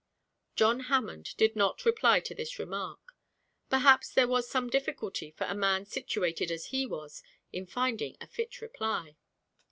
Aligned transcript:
John 0.55 0.79
Hammond 0.79 1.35
did 1.37 1.55
not 1.55 1.85
reply 1.85 2.21
to 2.21 2.33
this 2.33 2.57
remark: 2.57 3.13
perhaps 3.69 4.09
there 4.11 4.27
was 4.27 4.49
some 4.49 4.67
difficulty 4.67 5.29
for 5.29 5.43
a 5.45 5.53
man 5.53 5.85
situated 5.85 6.49
as 6.49 6.69
he 6.73 6.87
was 6.87 7.21
in 7.53 7.67
finding 7.67 8.17
a 8.19 8.25
fit 8.25 8.61
reply. 8.61 9.17